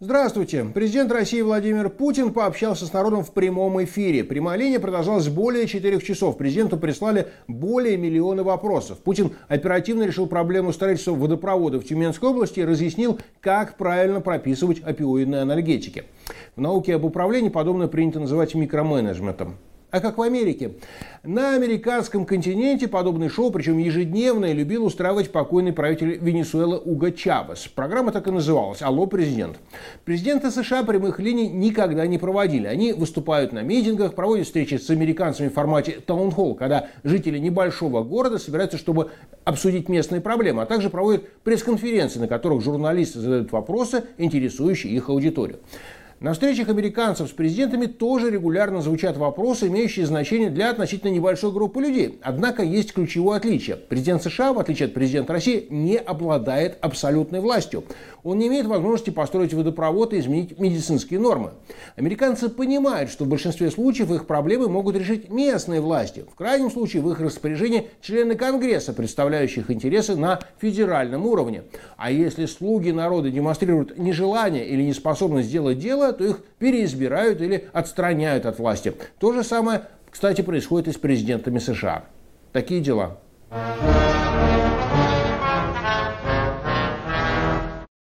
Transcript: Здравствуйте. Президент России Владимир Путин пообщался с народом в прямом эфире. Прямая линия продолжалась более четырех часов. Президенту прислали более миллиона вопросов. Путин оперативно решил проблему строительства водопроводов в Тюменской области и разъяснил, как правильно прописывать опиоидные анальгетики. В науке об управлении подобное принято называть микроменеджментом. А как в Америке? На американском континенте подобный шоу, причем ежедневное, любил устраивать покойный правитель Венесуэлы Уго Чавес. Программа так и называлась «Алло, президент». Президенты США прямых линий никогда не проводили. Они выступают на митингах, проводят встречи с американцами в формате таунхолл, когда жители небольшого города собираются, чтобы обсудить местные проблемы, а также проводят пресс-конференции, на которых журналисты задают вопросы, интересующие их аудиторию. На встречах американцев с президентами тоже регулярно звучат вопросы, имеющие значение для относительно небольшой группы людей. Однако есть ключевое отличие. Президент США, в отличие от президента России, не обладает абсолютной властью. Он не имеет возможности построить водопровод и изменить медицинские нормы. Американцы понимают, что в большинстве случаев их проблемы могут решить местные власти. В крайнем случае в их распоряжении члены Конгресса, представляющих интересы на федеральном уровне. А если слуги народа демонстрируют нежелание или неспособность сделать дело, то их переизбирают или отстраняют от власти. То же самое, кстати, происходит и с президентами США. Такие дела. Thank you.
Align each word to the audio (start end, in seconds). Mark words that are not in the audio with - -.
Здравствуйте. 0.00 0.66
Президент 0.74 1.10
России 1.12 1.40
Владимир 1.40 1.88
Путин 1.88 2.32
пообщался 2.32 2.86
с 2.86 2.92
народом 2.92 3.24
в 3.24 3.32
прямом 3.32 3.82
эфире. 3.84 4.22
Прямая 4.22 4.58
линия 4.58 4.78
продолжалась 4.78 5.28
более 5.28 5.66
четырех 5.66 6.02
часов. 6.02 6.36
Президенту 6.36 6.76
прислали 6.76 7.28
более 7.48 7.96
миллиона 7.96 8.42
вопросов. 8.42 8.98
Путин 8.98 9.32
оперативно 9.48 10.04
решил 10.04 10.26
проблему 10.26 10.72
строительства 10.72 11.12
водопроводов 11.12 11.84
в 11.84 11.88
Тюменской 11.88 12.28
области 12.28 12.60
и 12.60 12.64
разъяснил, 12.64 13.18
как 13.40 13.76
правильно 13.76 14.20
прописывать 14.20 14.80
опиоидные 14.80 15.42
анальгетики. 15.42 16.04
В 16.56 16.60
науке 16.60 16.94
об 16.94 17.04
управлении 17.04 17.48
подобное 17.48 17.88
принято 17.88 18.20
называть 18.20 18.54
микроменеджментом. 18.54 19.56
А 19.94 20.00
как 20.00 20.18
в 20.18 20.22
Америке? 20.22 20.72
На 21.22 21.54
американском 21.54 22.26
континенте 22.26 22.88
подобный 22.88 23.28
шоу, 23.28 23.52
причем 23.52 23.78
ежедневное, 23.78 24.52
любил 24.52 24.86
устраивать 24.86 25.30
покойный 25.30 25.72
правитель 25.72 26.18
Венесуэлы 26.20 26.78
Уго 26.78 27.10
Чавес. 27.10 27.68
Программа 27.72 28.10
так 28.10 28.26
и 28.26 28.32
называлась 28.32 28.82
«Алло, 28.82 29.06
президент». 29.06 29.56
Президенты 30.04 30.50
США 30.50 30.82
прямых 30.82 31.20
линий 31.20 31.46
никогда 31.48 32.08
не 32.08 32.18
проводили. 32.18 32.66
Они 32.66 32.92
выступают 32.92 33.52
на 33.52 33.62
митингах, 33.62 34.16
проводят 34.16 34.46
встречи 34.46 34.74
с 34.74 34.90
американцами 34.90 35.46
в 35.46 35.54
формате 35.54 36.00
таунхолл, 36.04 36.56
когда 36.56 36.88
жители 37.04 37.38
небольшого 37.38 38.02
города 38.02 38.38
собираются, 38.38 38.78
чтобы 38.78 39.12
обсудить 39.44 39.88
местные 39.88 40.20
проблемы, 40.20 40.62
а 40.62 40.66
также 40.66 40.90
проводят 40.90 41.30
пресс-конференции, 41.44 42.18
на 42.18 42.26
которых 42.26 42.64
журналисты 42.64 43.20
задают 43.20 43.52
вопросы, 43.52 44.02
интересующие 44.18 44.92
их 44.92 45.08
аудиторию. 45.08 45.60
На 46.20 46.32
встречах 46.32 46.68
американцев 46.68 47.28
с 47.28 47.32
президентами 47.32 47.86
тоже 47.86 48.30
регулярно 48.30 48.80
звучат 48.80 49.16
вопросы, 49.16 49.66
имеющие 49.66 50.06
значение 50.06 50.48
для 50.48 50.70
относительно 50.70 51.10
небольшой 51.10 51.52
группы 51.52 51.80
людей. 51.80 52.18
Однако 52.22 52.62
есть 52.62 52.92
ключевое 52.92 53.38
отличие. 53.38 53.76
Президент 53.76 54.22
США, 54.22 54.52
в 54.52 54.58
отличие 54.58 54.86
от 54.86 54.94
президента 54.94 55.32
России, 55.32 55.66
не 55.70 55.96
обладает 55.96 56.78
абсолютной 56.80 57.40
властью. 57.40 57.84
Он 58.22 58.38
не 58.38 58.46
имеет 58.46 58.66
возможности 58.66 59.10
построить 59.10 59.52
водопровод 59.52 60.14
и 60.14 60.20
изменить 60.20 60.58
медицинские 60.58 61.20
нормы. 61.20 61.50
Американцы 61.96 62.48
понимают, 62.48 63.10
что 63.10 63.24
в 63.24 63.28
большинстве 63.28 63.70
случаев 63.70 64.10
их 64.10 64.26
проблемы 64.26 64.68
могут 64.68 64.96
решить 64.96 65.30
местные 65.30 65.80
власти. 65.80 66.24
В 66.32 66.34
крайнем 66.36 66.70
случае 66.70 67.02
в 67.02 67.10
их 67.10 67.20
распоряжении 67.20 67.88
члены 68.00 68.34
Конгресса, 68.36 68.92
представляющих 68.92 69.70
интересы 69.70 70.16
на 70.16 70.40
федеральном 70.58 71.26
уровне. 71.26 71.64
А 71.96 72.10
если 72.10 72.46
слуги 72.46 72.92
народа 72.92 73.30
демонстрируют 73.30 73.98
нежелание 73.98 74.66
или 74.66 74.82
неспособность 74.82 75.48
сделать 75.48 75.78
дело, 76.04 76.12
то 76.12 76.24
их 76.24 76.38
переизбирают 76.58 77.40
или 77.40 77.68
отстраняют 77.72 78.46
от 78.46 78.58
власти. 78.58 78.94
То 79.18 79.32
же 79.32 79.42
самое, 79.42 79.86
кстати, 80.10 80.42
происходит 80.42 80.88
и 80.88 80.92
с 80.92 80.96
президентами 80.96 81.58
США. 81.58 82.04
Такие 82.52 82.80
дела. 82.80 83.18
Thank 83.50 84.08
you. 84.08 84.13